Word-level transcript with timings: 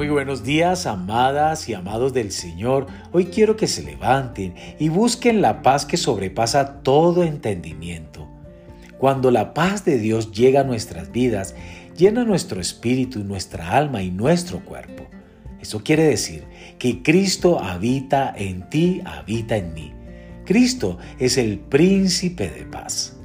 Muy 0.00 0.08
buenos 0.08 0.42
días, 0.42 0.86
amadas 0.86 1.68
y 1.68 1.74
amados 1.74 2.14
del 2.14 2.32
Señor. 2.32 2.86
Hoy 3.12 3.26
quiero 3.26 3.56
que 3.56 3.66
se 3.66 3.82
levanten 3.82 4.54
y 4.78 4.88
busquen 4.88 5.42
la 5.42 5.60
paz 5.60 5.84
que 5.84 5.98
sobrepasa 5.98 6.80
todo 6.82 7.22
entendimiento. 7.22 8.26
Cuando 8.96 9.30
la 9.30 9.52
paz 9.52 9.84
de 9.84 9.98
Dios 9.98 10.32
llega 10.32 10.62
a 10.62 10.64
nuestras 10.64 11.12
vidas, 11.12 11.54
llena 11.98 12.24
nuestro 12.24 12.62
espíritu, 12.62 13.24
nuestra 13.24 13.76
alma 13.76 14.02
y 14.02 14.10
nuestro 14.10 14.64
cuerpo. 14.64 15.04
Eso 15.60 15.84
quiere 15.84 16.04
decir 16.04 16.44
que 16.78 17.02
Cristo 17.02 17.60
habita 17.60 18.32
en 18.34 18.70
ti, 18.70 19.02
habita 19.04 19.58
en 19.58 19.74
mí. 19.74 19.92
Cristo 20.46 20.96
es 21.18 21.36
el 21.36 21.58
príncipe 21.58 22.48
de 22.48 22.64
paz. 22.64 23.18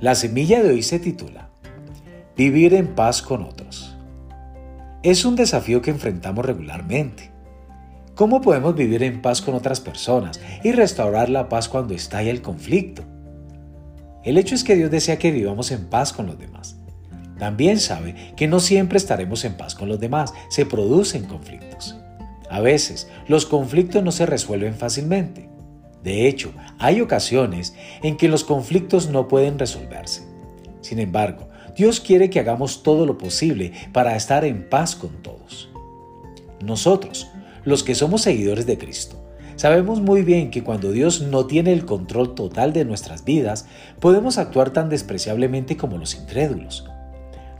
La 0.00 0.16
semilla 0.16 0.60
de 0.60 0.70
hoy 0.70 0.82
se 0.82 0.98
titula 0.98 1.50
Vivir 2.36 2.74
en 2.74 2.96
paz 2.96 3.22
con 3.22 3.44
otros. 3.44 3.94
Es 5.08 5.24
un 5.24 5.36
desafío 5.36 5.80
que 5.80 5.90
enfrentamos 5.90 6.44
regularmente. 6.44 7.30
¿Cómo 8.14 8.42
podemos 8.42 8.74
vivir 8.74 9.02
en 9.02 9.22
paz 9.22 9.40
con 9.40 9.54
otras 9.54 9.80
personas 9.80 10.38
y 10.62 10.72
restaurar 10.72 11.30
la 11.30 11.48
paz 11.48 11.70
cuando 11.70 11.94
estalla 11.94 12.30
el 12.30 12.42
conflicto? 12.42 13.04
El 14.22 14.36
hecho 14.36 14.54
es 14.54 14.64
que 14.64 14.76
Dios 14.76 14.90
desea 14.90 15.18
que 15.18 15.30
vivamos 15.30 15.70
en 15.70 15.86
paz 15.86 16.12
con 16.12 16.26
los 16.26 16.38
demás. 16.38 16.76
También 17.38 17.80
sabe 17.80 18.34
que 18.36 18.48
no 18.48 18.60
siempre 18.60 18.98
estaremos 18.98 19.46
en 19.46 19.56
paz 19.56 19.74
con 19.74 19.88
los 19.88 19.98
demás, 19.98 20.34
se 20.50 20.66
producen 20.66 21.24
conflictos. 21.24 21.96
A 22.50 22.60
veces, 22.60 23.08
los 23.28 23.46
conflictos 23.46 24.02
no 24.04 24.12
se 24.12 24.26
resuelven 24.26 24.74
fácilmente. 24.74 25.48
De 26.04 26.28
hecho, 26.28 26.52
hay 26.78 27.00
ocasiones 27.00 27.74
en 28.02 28.18
que 28.18 28.28
los 28.28 28.44
conflictos 28.44 29.08
no 29.08 29.26
pueden 29.26 29.58
resolverse. 29.58 30.24
Sin 30.82 30.98
embargo, 30.98 31.47
Dios 31.78 32.00
quiere 32.00 32.28
que 32.28 32.40
hagamos 32.40 32.82
todo 32.82 33.06
lo 33.06 33.18
posible 33.18 33.72
para 33.92 34.16
estar 34.16 34.44
en 34.44 34.68
paz 34.68 34.96
con 34.96 35.22
todos. 35.22 35.68
Nosotros, 36.60 37.28
los 37.62 37.84
que 37.84 37.94
somos 37.94 38.22
seguidores 38.22 38.66
de 38.66 38.78
Cristo, 38.78 39.16
sabemos 39.54 40.00
muy 40.00 40.22
bien 40.22 40.50
que 40.50 40.64
cuando 40.64 40.90
Dios 40.90 41.20
no 41.20 41.46
tiene 41.46 41.72
el 41.72 41.86
control 41.86 42.34
total 42.34 42.72
de 42.72 42.84
nuestras 42.84 43.24
vidas, 43.24 43.66
podemos 44.00 44.38
actuar 44.38 44.70
tan 44.70 44.88
despreciablemente 44.88 45.76
como 45.76 45.98
los 45.98 46.16
incrédulos. 46.16 46.84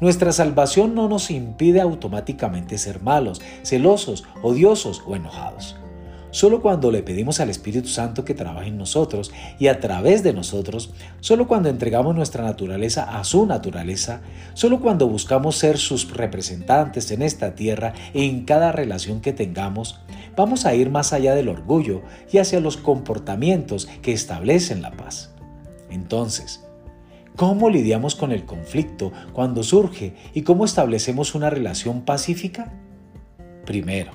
Nuestra 0.00 0.32
salvación 0.32 0.96
no 0.96 1.08
nos 1.08 1.30
impide 1.30 1.80
automáticamente 1.80 2.76
ser 2.76 3.00
malos, 3.00 3.40
celosos, 3.62 4.24
odiosos 4.42 5.00
o 5.06 5.14
enojados. 5.14 5.76
Solo 6.30 6.60
cuando 6.60 6.90
le 6.90 7.02
pedimos 7.02 7.40
al 7.40 7.48
Espíritu 7.48 7.88
Santo 7.88 8.24
que 8.24 8.34
trabaje 8.34 8.68
en 8.68 8.76
nosotros 8.76 9.32
y 9.58 9.68
a 9.68 9.80
través 9.80 10.22
de 10.22 10.34
nosotros, 10.34 10.92
solo 11.20 11.48
cuando 11.48 11.70
entregamos 11.70 12.14
nuestra 12.14 12.44
naturaleza 12.44 13.18
a 13.18 13.24
su 13.24 13.46
naturaleza, 13.46 14.20
solo 14.52 14.80
cuando 14.80 15.08
buscamos 15.08 15.56
ser 15.56 15.78
sus 15.78 16.12
representantes 16.12 17.10
en 17.10 17.22
esta 17.22 17.54
tierra 17.54 17.94
y 18.12 18.28
en 18.28 18.44
cada 18.44 18.72
relación 18.72 19.20
que 19.20 19.32
tengamos, 19.32 20.00
vamos 20.36 20.66
a 20.66 20.74
ir 20.74 20.90
más 20.90 21.14
allá 21.14 21.34
del 21.34 21.48
orgullo 21.48 22.02
y 22.30 22.38
hacia 22.38 22.60
los 22.60 22.76
comportamientos 22.76 23.88
que 24.02 24.12
establecen 24.12 24.82
la 24.82 24.92
paz. 24.92 25.34
Entonces, 25.90 26.64
¿Cómo 27.38 27.70
lidiamos 27.70 28.16
con 28.16 28.32
el 28.32 28.44
conflicto 28.44 29.12
cuando 29.32 29.62
surge 29.62 30.16
y 30.34 30.42
cómo 30.42 30.64
establecemos 30.64 31.36
una 31.36 31.50
relación 31.50 32.00
pacífica? 32.00 32.72
Primero, 33.64 34.10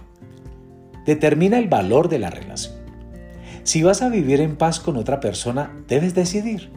determina 1.06 1.58
el 1.58 1.68
valor 1.68 2.10
de 2.10 2.20
la 2.20 2.30
relación. 2.30 2.76
Si 3.64 3.82
vas 3.82 4.02
a 4.02 4.10
vivir 4.10 4.42
en 4.42 4.58
paz 4.58 4.80
con 4.80 4.98
otra 4.98 5.20
persona, 5.20 5.72
debes 5.88 6.14
decidir. 6.14 6.72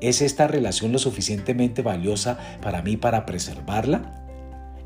¿Es 0.00 0.22
esta 0.22 0.46
relación 0.46 0.92
lo 0.92 0.98
suficientemente 0.98 1.82
valiosa 1.82 2.38
para 2.62 2.82
mí 2.82 2.96
para 2.96 3.26
preservarla? 3.26 4.14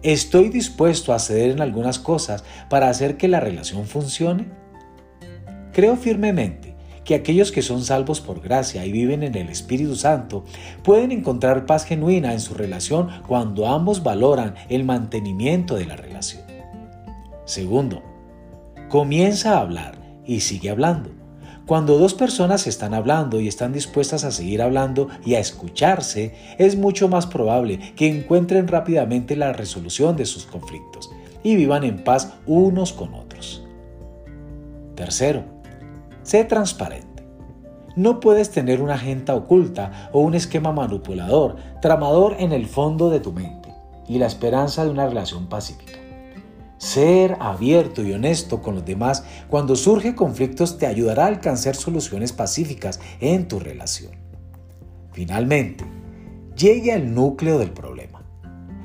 ¿Estoy 0.03 0.49
dispuesto 0.49 1.13
a 1.13 1.19
ceder 1.19 1.51
en 1.51 1.61
algunas 1.61 1.99
cosas 1.99 2.45
para 2.69 2.89
hacer 2.89 3.17
que 3.17 3.29
la 3.29 3.39
relación 3.39 3.87
funcione? 3.87 4.47
Creo 5.73 5.97
firmemente 5.97 6.75
que 7.05 7.15
aquellos 7.15 7.53
que 7.53 7.63
son 7.63 7.85
salvos 7.85 8.21
por 8.21 8.41
gracia 8.41 8.85
y 8.85 8.93
viven 8.93 9.23
en 9.23 9.37
el 9.37 9.49
Espíritu 9.49 9.95
Santo 9.97 10.45
pueden 10.83 11.13
encontrar 11.13 11.67
paz 11.67 11.85
genuina 11.85 12.33
en 12.33 12.41
su 12.41 12.55
relación 12.55 13.09
cuando 13.27 13.69
ambos 13.69 14.03
valoran 14.03 14.55
el 14.69 14.85
mantenimiento 14.85 15.77
de 15.77 15.87
la 15.87 15.97
relación. 15.97 16.43
Segundo, 17.45 18.03
comienza 18.93 19.57
a 19.57 19.61
hablar 19.63 19.95
y 20.27 20.41
sigue 20.41 20.69
hablando. 20.69 21.09
Cuando 21.65 21.97
dos 21.97 22.13
personas 22.13 22.67
están 22.67 22.93
hablando 22.93 23.41
y 23.41 23.49
están 23.49 23.73
dispuestas 23.73 24.23
a 24.25 24.31
seguir 24.31 24.61
hablando 24.61 25.09
y 25.25 25.35
a 25.35 25.41
escucharse, 25.41 26.35
es 26.59 26.77
mucho 26.77 27.09
más 27.09 27.27
probable 27.27 27.95
que 27.97 28.07
encuentren 28.07 28.69
rápidamente 28.69 29.35
la 29.35 29.55
resolución 29.55 30.15
de 30.15 30.27
sus 30.27 30.45
conflictos 30.45 31.11
y 31.43 31.57
vivan 31.57 31.85
en 31.85 32.05
paz 32.05 32.35
unos 32.45 32.93
con 32.93 33.15
otros. 33.15 33.65
Tercero, 34.95 35.45
Sé 36.23 36.45
transparente. 36.45 37.25
No 37.97 38.21
puedes 38.21 38.51
tener 38.51 38.83
una 38.83 38.95
agenda 38.97 39.35
oculta 39.35 40.11
o 40.13 40.21
un 40.21 40.35
esquema 40.35 40.71
manipulador, 40.71 41.57
tramador 41.81 42.37
en 42.39 42.53
el 42.53 42.67
fondo 42.67 43.09
de 43.09 43.21
tu 43.21 43.33
mente 43.33 43.75
y 44.07 44.19
la 44.19 44.27
esperanza 44.27 44.85
de 44.85 44.91
una 44.91 45.07
relación 45.07 45.47
pacífica. 45.47 46.02
Ser 46.83 47.37
abierto 47.39 48.03
y 48.03 48.13
honesto 48.13 48.61
con 48.61 48.75
los 48.75 48.85
demás 48.85 49.23
cuando 49.49 49.77
surge 49.77 50.17
conflictos 50.17 50.79
te 50.79 50.87
ayudará 50.89 51.27
a 51.27 51.29
alcanzar 51.29 51.77
soluciones 51.77 52.33
pacíficas 52.33 52.99
en 53.21 53.47
tu 53.47 53.61
relación. 53.61 54.11
Finalmente, 55.13 55.85
llegue 56.57 56.91
al 56.91 57.15
núcleo 57.15 57.61
del 57.61 57.71
problema 57.71 58.21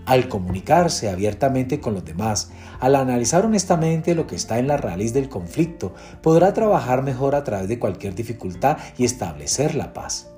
al 0.05 0.29
comunicarse 0.29 1.09
abiertamente 1.09 1.81
con 1.81 1.93
los 1.93 2.05
demás, 2.05 2.51
al 2.79 2.95
analizar 2.95 3.45
honestamente 3.45 4.15
lo 4.15 4.25
que 4.25 4.37
está 4.37 4.57
en 4.57 4.67
la 4.67 4.77
raíz 4.77 5.11
del 5.11 5.27
conflicto, 5.27 5.93
podrá 6.21 6.53
trabajar 6.53 7.03
mejor 7.03 7.35
a 7.35 7.43
través 7.43 7.67
de 7.67 7.77
cualquier 7.77 8.15
dificultad 8.15 8.77
y 8.97 9.03
establecer 9.03 9.75
la 9.75 9.91
paz. 9.91 10.29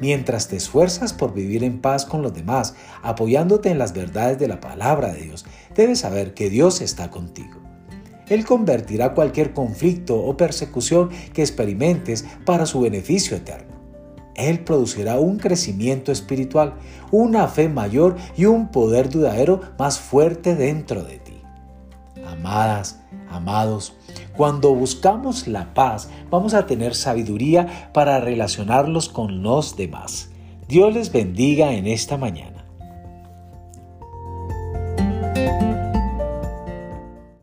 Mientras 0.00 0.48
te 0.48 0.56
esfuerzas 0.56 1.12
por 1.12 1.32
vivir 1.32 1.64
en 1.64 1.80
paz 1.80 2.04
con 2.04 2.22
los 2.22 2.34
demás, 2.34 2.74
apoyándote 3.02 3.70
en 3.70 3.78
las 3.78 3.92
verdades 3.94 4.38
de 4.38 4.48
la 4.48 4.60
palabra 4.60 5.12
de 5.12 5.22
Dios, 5.22 5.46
debes 5.74 6.00
saber 6.00 6.34
que 6.34 6.50
Dios 6.50 6.80
está 6.80 7.10
contigo. 7.10 7.60
Él 8.28 8.44
convertirá 8.44 9.14
cualquier 9.14 9.52
conflicto 9.52 10.16
o 10.16 10.36
persecución 10.36 11.10
que 11.32 11.42
experimentes 11.42 12.24
para 12.44 12.66
su 12.66 12.80
beneficio 12.80 13.36
eterno. 13.36 13.76
Él 14.34 14.60
producirá 14.60 15.18
un 15.18 15.38
crecimiento 15.38 16.12
espiritual, 16.12 16.74
una 17.10 17.48
fe 17.48 17.68
mayor 17.68 18.16
y 18.36 18.44
un 18.44 18.68
poder 18.70 19.08
dudadero 19.08 19.62
más 19.78 19.98
fuerte 19.98 20.54
dentro 20.54 21.02
de 21.04 21.18
ti. 21.18 21.40
Amadas, 22.26 23.00
amados, 23.30 23.94
cuando 24.36 24.74
buscamos 24.74 25.46
la 25.46 25.74
paz, 25.74 26.10
vamos 26.30 26.54
a 26.54 26.66
tener 26.66 26.94
sabiduría 26.94 27.90
para 27.92 28.20
relacionarlos 28.20 29.08
con 29.08 29.42
los 29.42 29.76
demás. 29.76 30.30
Dios 30.68 30.92
les 30.94 31.12
bendiga 31.12 31.72
en 31.72 31.86
esta 31.86 32.16
mañana. 32.16 32.55